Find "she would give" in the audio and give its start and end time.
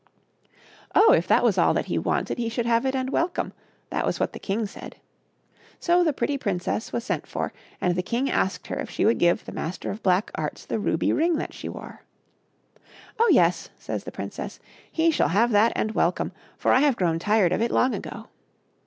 8.89-9.45